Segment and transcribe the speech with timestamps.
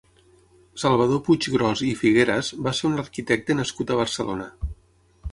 [0.83, 4.49] Salvador Puiggròs i Figueras va ser un arquitecte nascut a Barcelona.